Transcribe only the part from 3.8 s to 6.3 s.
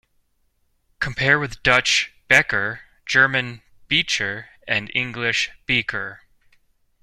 "Becher" and English "beaker".